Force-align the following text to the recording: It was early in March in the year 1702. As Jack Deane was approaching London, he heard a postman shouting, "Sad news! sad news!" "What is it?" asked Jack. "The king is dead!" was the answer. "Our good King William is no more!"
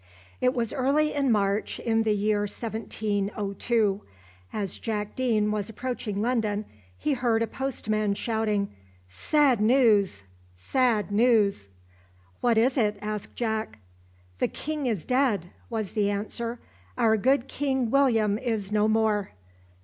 It 0.41 0.55
was 0.55 0.73
early 0.73 1.13
in 1.13 1.31
March 1.31 1.79
in 1.79 2.01
the 2.01 2.15
year 2.15 2.39
1702. 2.39 4.01
As 4.51 4.79
Jack 4.79 5.15
Deane 5.15 5.51
was 5.51 5.69
approaching 5.69 6.23
London, 6.23 6.65
he 6.97 7.13
heard 7.13 7.43
a 7.43 7.45
postman 7.45 8.15
shouting, 8.15 8.73
"Sad 9.07 9.61
news! 9.61 10.23
sad 10.55 11.11
news!" 11.11 11.69
"What 12.39 12.57
is 12.57 12.77
it?" 12.79 12.97
asked 12.99 13.35
Jack. 13.35 13.77
"The 14.39 14.47
king 14.47 14.87
is 14.87 15.05
dead!" 15.05 15.51
was 15.69 15.91
the 15.91 16.09
answer. 16.09 16.57
"Our 16.97 17.15
good 17.15 17.47
King 17.47 17.91
William 17.91 18.39
is 18.39 18.71
no 18.71 18.87
more!" 18.87 19.33